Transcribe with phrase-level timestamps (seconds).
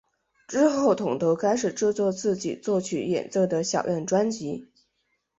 [0.47, 4.71] 之后桶头开始制作自己作曲演奏的小样专辑。